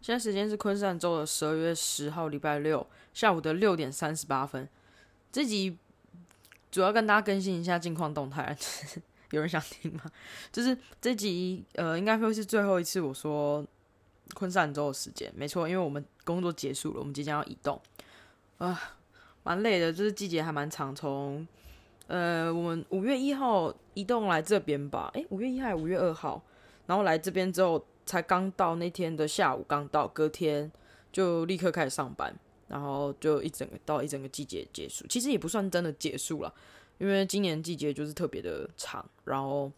[0.00, 4.68] 现在时间是昆山州的十二月十号，礼拜六下午的六点三十八分。
[5.32, 5.76] 这集
[6.70, 8.56] 主要跟大家更新一下近况动态，
[9.32, 10.02] 有人想听吗？
[10.52, 13.66] 就是这集呃，应该会是最后一次我说
[14.34, 17.80] 昆山州的时间，没错，因为我们工作结束了，我们即将要移动
[18.58, 18.80] 啊，
[19.42, 21.44] 蛮累的，就是季节还蛮长，从
[22.06, 26.40] 呃我们五月一号移动来这边吧，诶，五月一号还是五月二号？
[26.86, 30.70] 然后来这边之后，才刚到那天的下午刚到，隔天
[31.12, 32.34] 就立刻开始上班，
[32.68, 36.54] 然后就一整个到一整个季节结束，其实也不算真的结束了，
[36.98, 39.72] 因为今年季节就是特别的长，然后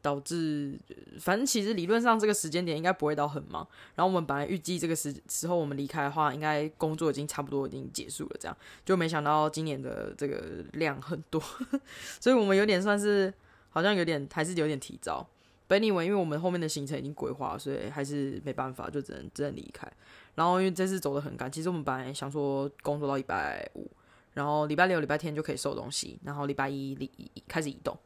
[0.00, 0.78] 导致
[1.18, 11.42] 反正其实理论上这个时间点应该不会到很忙，然后我们本来预计这个时时候我们离开的话，应该工作已经差不多已经结束了，这样就没想到今年的这个量很多，
[12.20, 13.34] 所以我们有点算是
[13.68, 15.28] 好像有点还是有点提早。
[15.68, 19.90] 本以为因为我们后面的行程已经规划，所以还是没办法，就只能只能离开。
[20.34, 23.90] 然后因为这次走的很赶，其实我们本来想说工作到礼拜五，
[24.34, 27.10] 然后礼拜六、礼拜天就可以收东西，然后礼拜一离
[27.48, 27.98] 开始移动。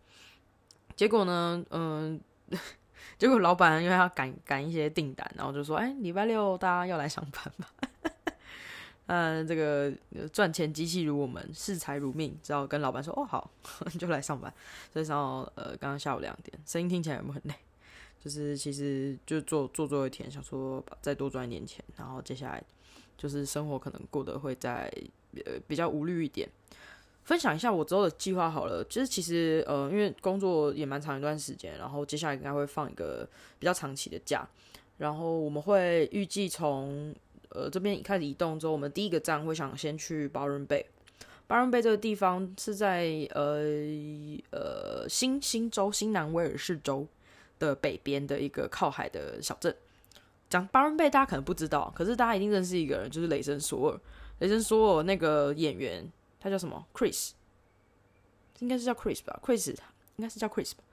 [0.96, 2.20] 结果呢，嗯，
[3.18, 7.68] 结果老板因为要赶赶一些订单，然后就说：“哎，礼拜六大家要来上班吧。”
[9.12, 9.92] 嗯，这个
[10.32, 13.50] 赚钱机器如我们，视财如命，只好跟老板说：“哦，好，
[13.98, 14.54] 就来上班。”
[14.92, 17.54] 所以上呃，刚刚下午两点，声音听起来有没有很累？
[18.20, 22.62] 就是其实就做做做一天，想说再多赚一点钱，然后接下来
[23.18, 24.88] 就是生活可能过得会在
[25.44, 26.48] 呃比较无虑一点。
[27.24, 33.28] 分享一下我之后的计划好了，就是其实呃，因为工作也蛮长一段时间，然后接下来应该会放一个
[33.58, 34.48] 比较长期的假，
[34.98, 37.12] 然后我们会预计从。
[37.50, 40.86] 呃，这边一开始移动之后，我们第一个站会想先去巴伦贝。
[41.46, 43.60] 巴伦贝这个地方是在呃
[44.50, 47.06] 呃新新州新南威尔士州
[47.58, 49.74] 的北边的一个靠海的小镇。
[50.48, 54.00] 讲巴伦贝，大家可能不知道，可是大家一定认识一个人，就是雷神索尔。
[54.38, 56.08] 雷神索尔那个演员，
[56.40, 57.30] 他叫什么？Chris，
[58.60, 59.70] 应该是叫 Chris 吧？Chris
[60.16, 60.84] 应该是叫 Chris 吧？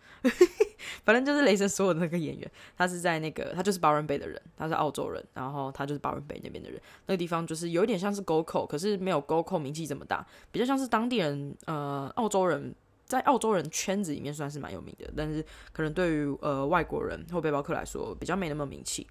[1.03, 6.81] 反正就是雷神所有的那个演员，他是在那个他就是巴伦贝的人，他是澳洲人，然后他就是巴伦贝那边的人。
[7.05, 12.73] 那个地方就是有点像是 GoCo，可是没有 GoCo 名气这么大，比较像是当地人，呃，澳洲人
[13.05, 19.07] 在澳洲人圈子里面算是蛮有名的，但是可能对于呃外国人或背包客来说比较没那么名气。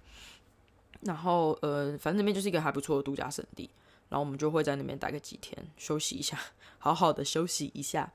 [1.01, 3.69] 然后呃，反正那边就是一个还不错的度假胜地，
[4.09, 6.39] 然后我们就会在那边待个几天，休息一下，
[6.79, 8.11] 好好的休息一下，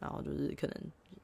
[0.00, 0.76] 然后就是可能。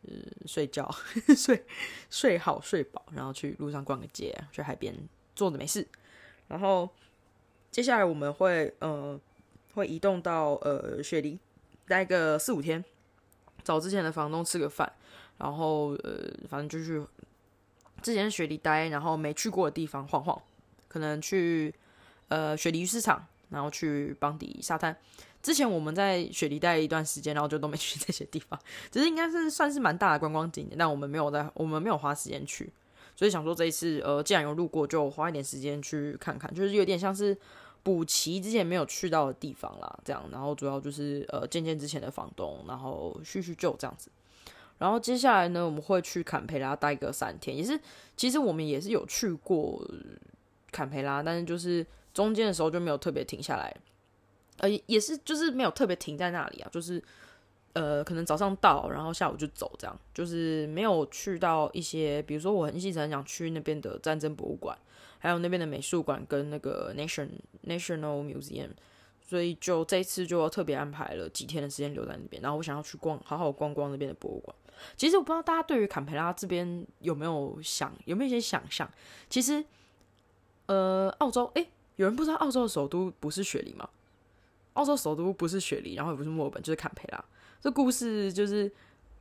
[0.09, 0.15] 呃，
[0.47, 0.91] 睡觉，
[1.37, 1.65] 睡
[2.11, 4.95] 睡好睡饱，然后去路上逛个街，去海边
[5.35, 5.87] 坐着没事。
[6.49, 6.89] 然后
[7.71, 9.19] 接下来我们会呃
[9.75, 11.39] 会移动到呃雪梨
[11.87, 12.85] 待个四五天，
[13.63, 14.93] 找之前的房东吃个饭，
[15.39, 17.07] 然后呃反正就去
[18.03, 20.43] 之前雪梨待，然后没去过的地方晃晃，
[20.89, 21.73] 可能去
[22.29, 24.97] 呃雪梨市场，然后去邦迪沙滩。
[25.43, 28.59] 之前我们在雪梨待了一段时间，然后就都没去这些地方，
[28.93, 32.73] 只是应该是算是蛮大的观光景点，但我们没有在，我们没有花时间去，
[33.17, 37.37] 所以想说这一次，呃，既然有路过，就花一点时间去看看，就是有点像是
[37.83, 44.11] 补齐之前没有去到的地方啦，这样，然后主要就是呃见见之前的房东，然后叙叙旧这样子，
[44.79, 47.81] 然后接下来呢，我们会去坎培拉待个三天，也是，
[48.17, 49.85] 其实我们也是有去过
[50.71, 53.75] 坎培拉，但是就是中间的时候就没有特别停下来。
[54.63, 57.03] 呃，也是，就是没有特别停在那里啊，就是，
[57.73, 64.79] 呃，可能早上到，然后下午就走，这样，就是没有去到一些，比如说我很细很想去那边的战争博物馆，
[65.19, 67.29] 还有那边的美术馆跟那个 Nation
[67.67, 68.71] National Museum，
[69.21, 74.57] 所以就这一次就特别安排了几天的时间留在那边，然后我想要去逛，好好逛逛那边的博物馆。
[74.97, 78.89] 其实我不知道大家对于坎培拉这边有没有想，有没有一些想象？
[79.29, 79.65] 其实，
[80.67, 83.89] 呃，澳洲，诶，有人不知道澳洲的首都不是雪梨吗？
[84.75, 87.25] 澳洲首都不是雪梨，然后也不是墨尔本，就是坎培拉。
[87.61, 88.71] 这故事就是，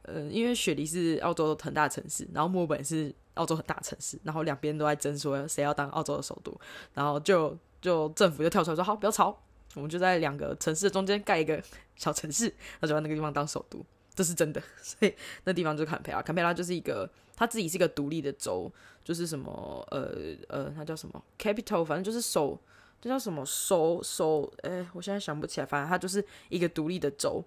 [0.04, 6.60] 呃，因为雪梨是澳洲的很大城市，然后墨尔本是澳洲很大城市，然后两边都在争说谁要当澳洲的首都，
[6.94, 9.38] 然后就就政府就跳出来说好，不要吵，
[9.76, 11.62] 我们就在两个城市的中间盖一个
[11.96, 13.86] 小城市，那就把那个地方当首都。
[14.14, 14.62] 这是真的。
[14.82, 15.16] 所以
[15.46, 18.70] 那地方就是坎培拉，坎培拉就是一个它自己是一个独立的州，
[19.06, 20.12] 就是什么呃
[20.50, 22.60] 呃，它叫什么 capital，反正就是首，
[23.02, 27.44] 这叫什么首首，哎，我现在想不起来，反正它就是一个独立的州，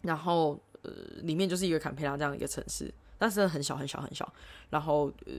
[0.00, 0.90] 然后呃，
[1.22, 4.32] 里面就是一个坎培拉这样一个城市，但是很小很小很小，
[4.70, 5.32] 然后呃。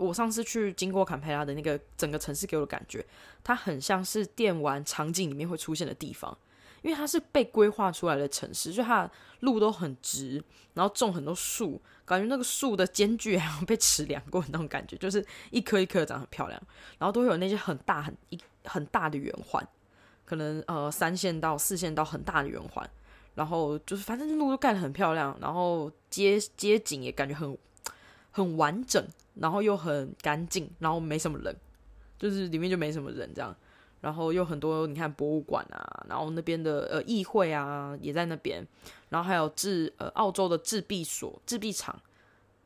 [0.00, 3.04] 我上次去经过坎培拉的那个整个城市给我的感觉，
[3.42, 6.38] 它很像是电玩场景里面会出现的地方，
[6.82, 9.10] 因为它是被规划出来的城市，就它
[9.40, 10.40] 路都很直，
[10.74, 16.62] 然后种很多树，感觉那个树的间距还有被 尺量过那种感觉，就是一颗一颗长得很漂亮，
[16.98, 18.38] 然后都会有那些很大很一
[18.68, 19.66] 很大的圆环，
[20.24, 22.88] 可能呃三线道、四线道很大的圆环，
[23.34, 27.58] 然后就是反正路都盖得很漂亮，然后街街景也感觉很
[28.30, 29.04] 很完整。
[29.40, 31.54] 然后又很干净，然后没什么人，
[32.18, 33.54] 就是里面就没什么人这样。
[34.00, 38.66] 然后又很多，你看博物馆啊，然后那边的呃议会啊也在那边，
[39.10, 42.02] 然后还有制呃澳洲的制币所、制币厂、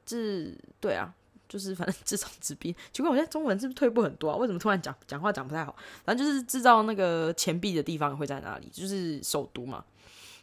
[0.06, 1.14] 制对啊，
[1.52, 2.74] 就是反正制造纸币。
[2.92, 4.36] 奇怪，我现在中文是不是退步很多啊？
[4.36, 5.76] 为什么突然讲讲话讲不太好？
[6.04, 8.68] 反正就是制造那个钱币的地方会在哪里？
[8.72, 9.84] 就是首都嘛。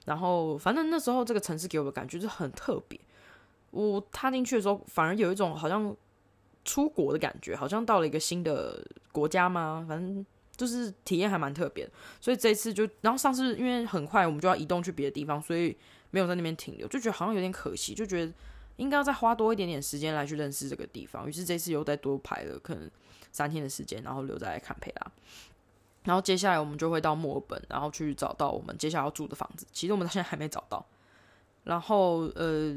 [0.05, 2.99] 然后反正那时候这个城市给我的感觉就很特别。
[3.71, 5.95] 我踏进去的时候，反而有一种好像。
[6.65, 9.83] 出国的感觉，好像到了一个新的国家吗？
[9.87, 10.23] 反正
[10.55, 11.89] 就是体验还蛮特别。
[12.21, 15.75] 所以这一次就，然后上次因为很快我们就要移动去别的地方，所以
[16.11, 18.31] 没有在那边停留，就觉得好像有点可惜，就觉得
[18.79, 21.27] 应该要再花多一点点时间来去认识这个地方。
[21.27, 22.89] 于是这次又再多排了可能
[23.31, 25.11] 三天的时间，然后留在坎培拉。
[26.05, 29.67] 然后接下来我们就会到墨尔本，然后去找到我们接下来要住的房子。
[29.71, 30.83] 其实我们到现在还没找到。
[31.65, 32.73] 然后呃，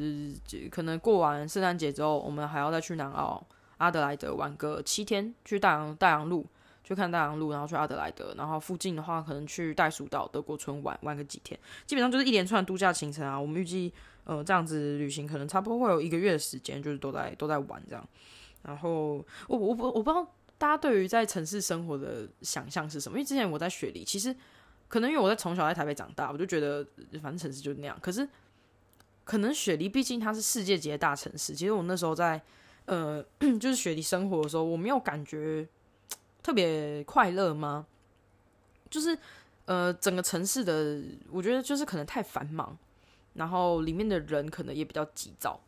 [0.70, 3.42] 可能过完圣诞节之后，我们还要再去南澳。
[3.78, 6.46] 阿德莱德玩个七天，去大洋大洋路
[6.84, 13.40] 去看大洋路，然后去阿德莱德，然后附近的话可能去袋鼠岛、德国村玩玩个几天，基本上就是一连串度假行程啊。
[13.40, 13.92] 我们预计
[14.24, 18.08] 呃这样子旅行可能差不多会有一个月的时间，就是都在都在玩这样。
[18.62, 20.26] 然后我我不我不知道
[20.58, 24.34] 大家对于在城市生活的想象是什么，因为之前我在雪梨，其实
[24.88, 26.86] 可能因为我在从小在台北长大，我就觉得
[27.22, 27.98] 反正城市就是那样。
[28.00, 28.28] 可是
[29.24, 32.40] 可能雪梨毕竟它是世界级的大城市，其实我那时候在。
[32.84, 33.24] 呃，
[33.60, 35.64] 就是雪梨生活的时候，我没有感觉
[36.42, 37.86] 特别快乐吗？
[38.90, 39.16] 就是
[39.66, 42.76] 呃，整个城市的，我觉得就是可能太繁忙，
[43.34, 45.60] 然后里面的人可能也比较急躁，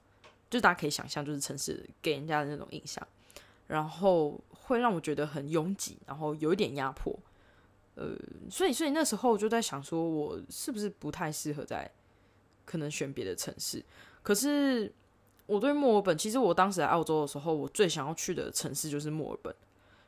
[0.51, 3.07] 就大家可以想象，就是城市给人家的那种印象，
[3.67, 7.19] 然后会让我觉得很拥挤，然后有一点压迫。
[7.95, 8.17] 呃，
[8.51, 11.91] 所以所以那时候我就在想，说我是不是不太适合在
[12.65, 13.85] 可能选别的城市？
[14.23, 14.93] 可是。
[15.47, 19.55] 我对墨尔本，其实我当时在澳洲的时候，我最想要去的城市就是墨尔本。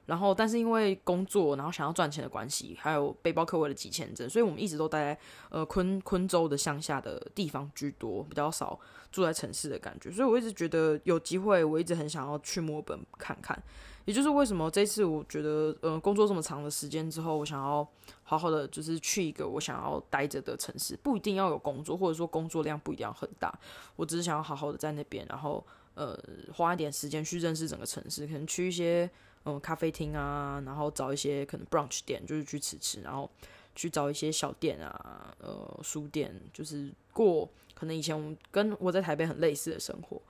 [0.07, 5.21] 然后，但是因为工作，然后想要赚钱的关系，还有背包客为了挤签证，所以我们一直都待在
[5.51, 8.79] 呃昆昆州的乡下的地方居多，比较少
[9.11, 10.11] 住在城市的感觉。
[10.11, 13.61] 所以我一直觉得有机会，我一直很想要去墨尔本看看。
[14.05, 17.85] 也就是为什么这次我觉得，呃，工作这么长的时间之后，我想要
[18.23, 23.53] 好好的就是去一个我想要待着的城市，不一定要有工作，或者说工作量不一定要很大，
[23.97, 26.17] 我只是想要好好的在那边，然后呃
[26.55, 29.11] 花一点时间去认识整个城市，可能去一些
[29.47, 33.31] 嗯咖啡厅啊，然后找一些可能 brunch 店，就是去吃吃，然后
[33.75, 40.21] 去找一些小店啊，呃书店，就是过可能以前我跟我在台北很类似的生活。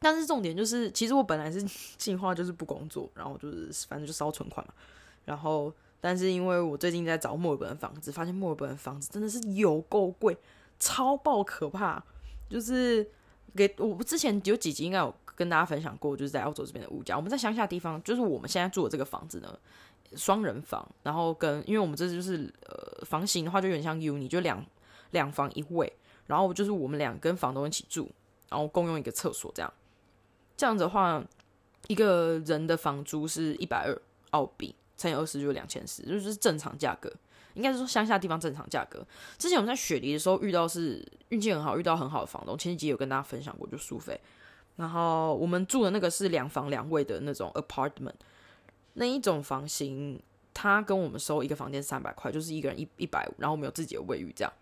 [0.00, 1.62] 但是重点就是，其实我本来是
[1.96, 4.74] 计划就是不工作，然后就是反正就烧存款嘛。
[5.24, 10.36] 然后，但是因为我最近在找墨尔本的房子，发现墨尔本的房子真的是有够贵，
[10.78, 12.02] 超爆可怕。
[12.48, 13.08] 就是
[13.54, 17.16] 给我之前有几集应该有跟大家分享过，就是在澳洲这边的物价。
[17.16, 19.58] 我们在乡下地方，就是我们现在住的这个房子呢，
[20.14, 24.62] 双人房，然后跟因为我们这就是呃房型的话，就有点像 uni，就两
[25.12, 25.90] 两房一卫，
[26.26, 28.10] 然后就是我们两跟房东一起住，
[28.50, 29.72] 然后共用一个厕所这样。
[30.58, 31.24] 这样子的话，
[31.88, 33.98] 一个人的房租是一百二
[34.32, 37.10] 澳币，乘以二十就是两千四，就是正常价格。
[37.54, 39.02] 应该是说乡下地方正常价格。
[39.38, 42.58] 之前我们在雪梨的时候遇到是运气很好，遇到很好的房东。
[42.58, 44.20] 前几集有跟大家分享过，就苏菲。
[44.76, 48.14] 然后我们住的那个是两房两卫的那种 apartment，
[48.94, 50.20] 那一种房型，
[50.54, 54.52] 他跟我们收一个房间三百块，就是一个人一一百五，然后我们有自己的卫浴，这样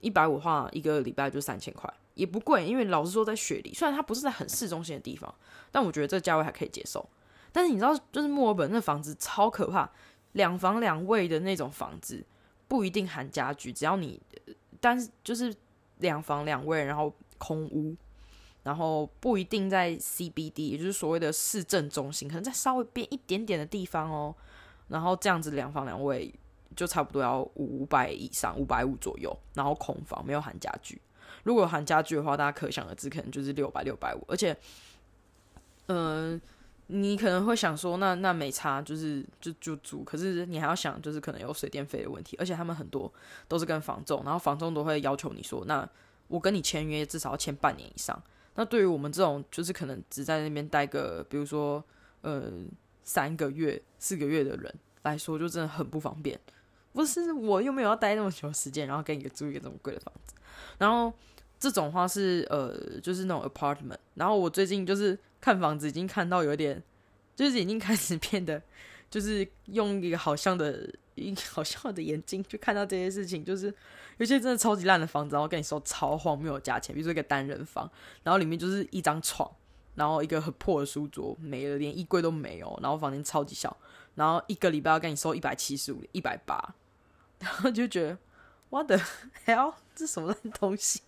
[0.00, 1.92] 一百五的话，一个礼拜就三千块。
[2.14, 5.32] 也不贵，因为老实说，在雪梨，虽然它不是在很市中心的地方，
[5.70, 7.08] 但我觉得这价位还可以接受。
[7.50, 9.90] 但是你知道，就是墨尔本那房子超可怕，
[10.32, 12.22] 两房两卫的那种房子
[12.68, 14.20] 不一定含家具，只要你，
[14.80, 15.54] 但是就是
[15.98, 17.96] 两房两卫，然后空屋，
[18.62, 24.34] 然后不一定在 CBD，也就是所谓的市政中心，可能在稍微边一点点的地方哦。
[24.88, 26.34] 然后这样子两房两卫
[26.76, 31.00] 就差不多要五百以上，五百五左右，然后空房没有含家具。
[31.44, 34.22] 如果含家具的话，大家可想而知，可能就是六百六百五。
[34.28, 34.54] 而且，
[35.86, 36.38] 嗯，
[36.88, 40.04] 你可能会想说，那那没差，就是就就租。
[40.04, 42.36] 可是你还要想，就是可能有水电费的问题。
[42.38, 43.10] 而且他们很多
[43.48, 45.88] 都是跟房仲，然后房仲都会要求你说，那
[46.28, 48.20] 我跟你签约至少要签半年以上。
[48.60, 51.82] 那对于我们这种就是可能只在那边待个，比如说
[52.20, 52.52] 呃
[53.02, 56.38] 三个月、四个月的人来说，就真的很不方便。
[56.92, 60.34] 不是我又没有要待那么久时间，然后给你租一个这么贵的房子。
[60.76, 61.10] 然后
[61.58, 63.96] 这种话是呃，就是那种 apartment。
[64.12, 66.82] 然后我最近就是看房子，已经看到有点，
[67.34, 68.60] 就是已经开始变得，
[69.10, 73.44] 就是用一个好像的、一好笑的眼睛去看到这些事情。
[73.44, 73.66] 就是
[74.18, 77.90] 有些真的超级烂的房子，然后跟你说超荒谬的价钱，比如说一个单人房，
[78.22, 79.50] 然后里面就是一张床，
[79.96, 83.76] 然后一个很破的书桌没了，连衣柜都没有，然后房间超级小，
[84.14, 86.74] 然后一个礼拜要跟你收一百七十五、一百八。
[87.40, 88.18] 然后就觉得
[88.68, 89.00] ，what the
[89.46, 91.00] hell，这什么烂东西？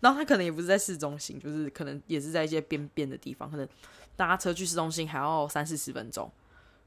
[0.00, 3.68] 然后他可能也不是在市中心，就是可能也是在一些边边的地方，可能
[4.16, 6.32] 搭车去市中心还要三四十分钟。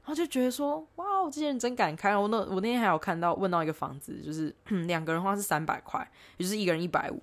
[0.04, 2.16] 然后就觉得说，哇，这些人真敢开！
[2.16, 4.54] 我那我那天还有看到问到一个房子，就是
[4.86, 7.22] 两个人花是三百块，也就是一个人一百五，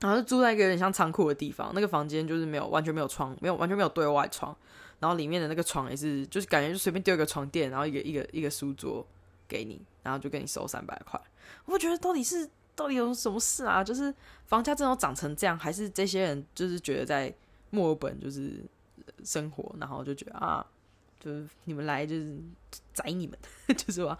[0.00, 4.56] 然后住在一个有点像仓库的地方，那个房间就是没有完全没有窗，没有完全没有对外窗，
[5.00, 9.06] 然后里面的那个床也是，就是感觉就随便丢一个床垫，然后一个一个一个书桌。
[9.48, 11.20] 给你，然后就给你收三百块。
[11.66, 13.84] 我觉得到底是到底有什么事啊？
[13.84, 14.12] 就是
[14.44, 17.32] 房价真的长成这样，还是这些人就是觉得在
[17.70, 18.64] 墨尔本就是
[19.22, 20.66] 生活，然后就觉得啊，
[21.20, 22.36] 就是你们来就是
[22.92, 23.38] 宰你们，
[23.76, 24.16] 就是说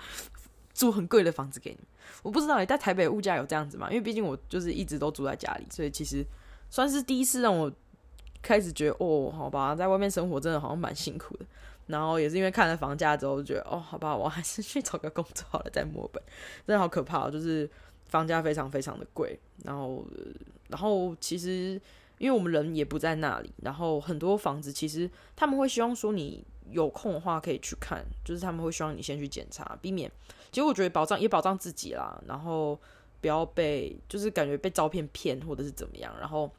[0.72, 1.86] 租很贵的房子给你们。
[2.22, 3.88] 我不知道你在台北物价有这样子吗？
[3.90, 6.24] 因为毕竟我就是一直都住在家里，所以其实
[6.70, 7.70] 算是第一次让我
[8.42, 11.46] 开始觉得哦，好吧，在外面生活真的好像蛮辛苦的。
[11.86, 16.22] 然后也是因为看了房价之后，觉得哦，好吧，我还是去找个工作好了， 在墨本
[16.66, 17.68] 真的好可怕，就是
[18.06, 19.38] 房价非常非常的贵。
[19.64, 20.04] 然后，
[20.68, 21.80] 然后其实
[22.18, 30.10] 因为我们人也不在那里，然后很多房子其实他们会希望说你有空的话可以去看，就是他们会希望你先去检查，避免。
[30.50, 32.78] 其实我觉得保障也保障自己啦，然后
[33.20, 36.14] 不要被就是感觉被照片骗或者是怎么样。
[36.18, 36.50] 然后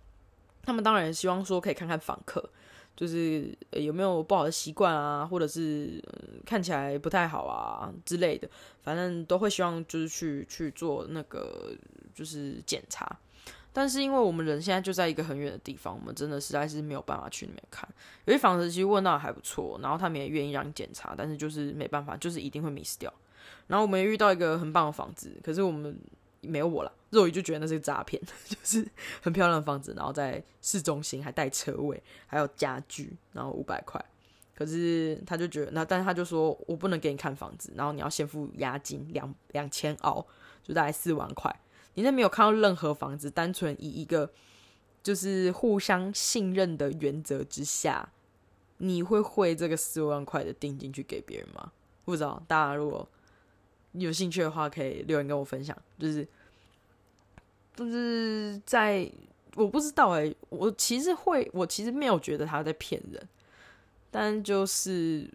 [0.64, 2.50] 他们当然希望说可以看看访客。
[2.96, 6.04] 就是有没有不好的习惯啊，或者是
[6.48, 8.50] 看起来不太好啊之类的，
[8.82, 11.76] 反正都会希望就是去去做那个
[12.16, 13.08] 就是检查。
[13.78, 17.88] 但是因为我们人现在就在一个很远的地方，我们真的实在是没有办法去那边看。
[18.26, 23.14] 有些房子其实问到还不错，然后他们也愿意让你检查，但是就是没办法，就是一定会 miss 掉。
[23.68, 25.96] 然后我们遇到一个很棒的房子，可是我们。
[26.42, 28.88] 没有我了，肉鱼就觉得那是诈骗， 就是
[29.22, 34.00] 很漂亮的房子，然后在市中心还带车位，还有家具，然后五百块。
[34.56, 40.26] 可是他就觉得，那但是他就说我不能给你看房子，然后你要先付押金两两千澳，
[40.64, 41.54] 就大概四万块。
[41.98, 44.32] 你那没有看到任何房子，单纯以一个
[45.02, 48.08] 就是互相信任的原则之下，
[48.78, 51.72] 你会汇这个四万块的定金去给别人吗？
[52.06, 53.06] 不知道，大家如果。
[53.94, 55.76] 有兴趣的话，可以留言跟我分享。
[55.98, 56.28] 就是，
[57.74, 59.10] 就是在
[59.56, 63.28] 我不知道哎，我其实会，我其实没有觉得他在骗人，
[64.12, 65.28] 但就是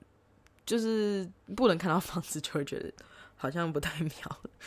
[0.64, 2.92] 就是不能看到房子就会觉得
[3.42, 4.12] 好像不太 妙。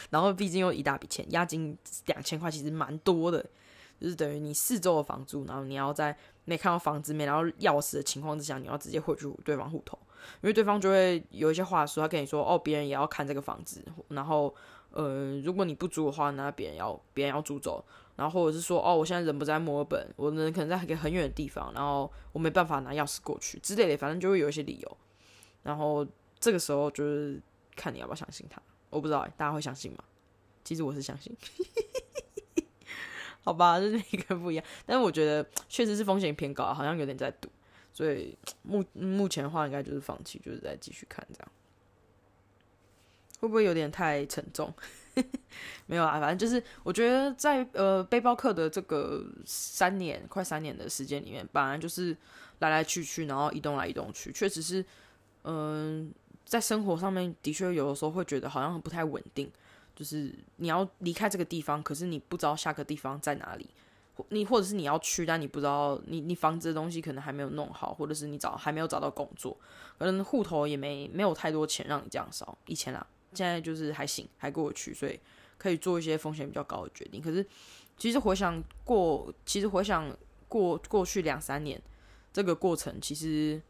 [0.09, 1.77] 然后毕竟又一大笔钱，押金
[2.07, 3.45] 两千块，其实蛮多的。
[4.01, 9.97] 就是等于你四周的房租，然后你要在没看到房子、没拿到钥匙的情况之下，你要直接汇去对方户头，
[10.41, 14.53] 因为对方就会有一些话说，他跟你说哦，别人也要看这个房子，然后
[14.91, 17.81] 呃，如果你不租的话，那别人要别人要租走，
[18.17, 24.97] 然后或者是说哦，我现在人不在墨尔本，我人可能在一个很远的地方，然后我没办法拿钥匙过去之类的，反正就会有一些理由，
[25.63, 26.05] 然后
[26.37, 27.41] 这个时候就是
[27.75, 30.03] 看你要不要相信他，我不知道大家会相信吗？
[30.63, 31.35] 其实我是相信。
[33.43, 37.47] 好吧，就是每个不一样，但是我觉得确实是风险偏高，好像有点在赌，
[37.93, 41.51] 所以目目前的话应该就是放弃，就是再继续看这样，
[43.39, 44.73] 会不会有点太沉重？
[45.85, 52.17] 没有啊，反正就是我觉得在呃背包客的这个三年快三年的时间里面，本来就是
[52.59, 54.83] 来来去去，然后移动来移动去，确实是
[55.43, 56.11] 嗯
[56.45, 59.51] 在生活上面的确有的时候会觉得好像不太稳定。
[59.95, 63.69] 就是你要离开这个地方，可是你不知道下个地方在哪里，
[64.27, 69.57] 你或者是你要去，但你不知道你你房子的东西可能还没有弄好，或者是你找还没有找到工作，
[69.97, 72.57] 可能户头也没没有太多钱让你这样烧。
[72.65, 75.17] 以前啊，现在就是还行，还过得去，所以
[75.57, 77.21] 可以做一些风险比较高的决定。
[77.21, 77.45] 可是
[77.97, 80.13] 其实回想过，其实回想
[80.49, 81.81] 过过去两三年
[82.33, 83.61] 这个过程，其实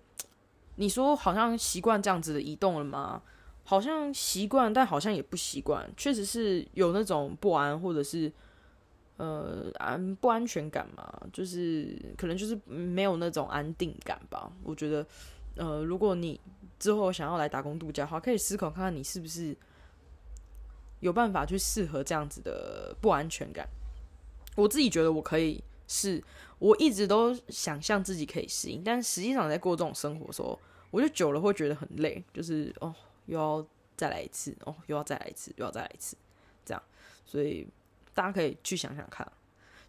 [0.76, 3.22] 你说好像习惯这样子的移动了吗？
[3.64, 5.90] 好像习惯，但好像也不习惯。
[5.98, 8.32] 确实是有那种不安，或者是
[9.18, 14.52] 呃安不安全感嘛，就是可能就是没有那种安定感吧。
[14.64, 15.06] 我觉得，
[15.56, 16.40] 呃，如果你
[16.78, 19.58] 之后想要来打工度假的话，可以思考看看你是不是
[21.00, 23.68] 有办法去适合这样子的不安全感。
[24.56, 26.24] 我自己觉得我可以，是
[26.58, 30.58] 我一直都想象自己可以适应，但实际上在过这种生活的时候，
[30.90, 32.96] 我就久了会觉得很累，就是哦
[33.26, 33.66] 又要
[33.98, 36.16] 再来一次，哦又要再来一次，又要再来一次，
[36.66, 36.82] 这样，
[37.26, 37.68] 所以
[38.14, 39.30] 大家可以去想想看。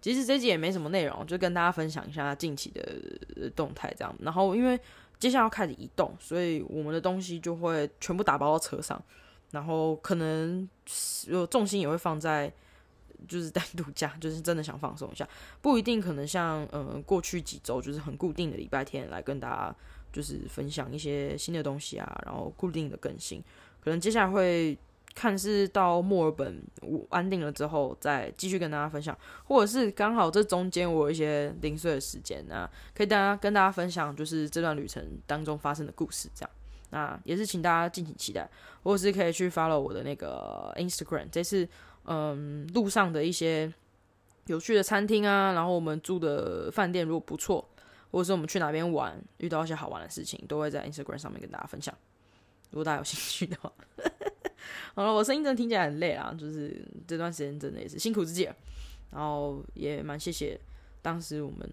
[0.01, 4.15] 其实这集也没什么内容，就跟大家分享一下近期的动态，这样。
[4.21, 4.79] 然后因为
[5.19, 9.01] 接下来要开始移动，所以我们的东西就会全部打包到车上，
[9.53, 10.69] 然后可能
[11.29, 12.53] 有重心也会放在。
[13.27, 15.29] 就是在度假，就是真的想放松一下，
[15.61, 19.77] 不一定可能像嗯过去几周就是很固定的礼拜天来跟大家
[20.13, 23.43] 就是分享一些新的东西啊，然后固定的更新，
[23.83, 24.79] 可能接下来会
[25.15, 26.63] 看是到墨尔本
[27.11, 36.51] 安定了之后再继续跟大家分享，或者是刚好这中间我有一些零碎的时间啊，可以大家跟大家分享就是这段旅程当中发生的故事，这样，
[36.91, 38.49] 那也是请大家敬请期待，
[38.83, 41.69] 或者是可以去 follow 我的那个 Instagram，这次。
[42.09, 43.73] 嗯，路上的一些
[44.47, 47.69] 有趣的餐厅啊，然后我们住的饭店如果不错，
[48.13, 51.93] 或者是我们去哪边玩，遇到一些好玩的事情，都会在 Instagram 上面跟大家分享。
[52.71, 53.73] 如果大家有兴趣的话，
[54.95, 58.55] 好了，我声音真的听起来很累啊，就是这段时间真的也是辛苦自己了。
[59.11, 60.61] 然后也蛮谢谢
[61.03, 61.69] 当时我们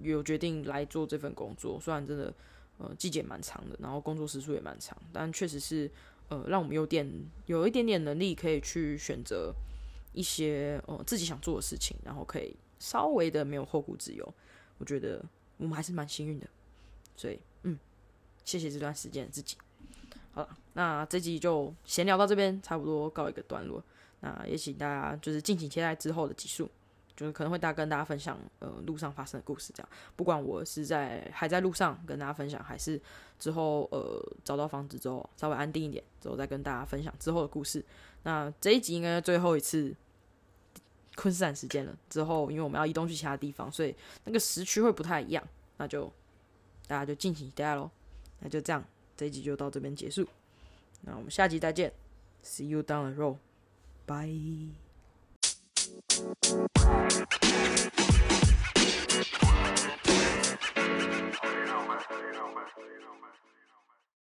[0.00, 2.32] 有决定来做这份工作，虽然真的
[2.78, 5.90] 呃季节蛮长的，然后工作时数也蛮长，但确实是
[6.28, 7.06] 呃让我们有点
[7.44, 9.52] 有一点点能力可以去选择。
[10.14, 14.34] 一些呃自己想做的事情，然后可以稍微的没有后顾之忧，
[14.78, 15.22] 我觉得
[15.58, 16.46] 我们还是蛮幸运的，
[17.14, 17.78] 所以嗯，
[18.44, 19.56] 谢谢这段时间自己。
[20.32, 23.82] 好了，那这集就闲聊到这边，差不多告一个段落。
[24.20, 26.68] 那也请大家就是敬请期待之后的集数，
[27.16, 29.88] 就是可能会大跟大家分享呃路上发生的故事，这样。
[30.16, 33.00] 不管我是在还在路上跟大家分享，还是
[33.38, 37.84] 之后呃找到房子之后稍微安定一点之后再跟大家分享之后的故事。
[38.24, 39.94] 那这一集应该最后一次。
[41.16, 45.42] 昆士兰时间了之后，因为我们要移动去其他地方，所以那个时区会不太一样。
[45.76, 46.12] 那就
[46.86, 47.90] 大家就敬请期待喽。
[48.40, 48.84] 那就这样，
[49.16, 50.26] 这一集就到这边结束。
[51.02, 51.92] 那我们下集再见
[52.44, 54.70] ，See you down the road，bye。